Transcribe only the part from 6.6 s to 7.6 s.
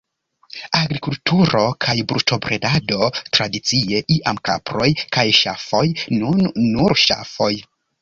nur ŝafoj.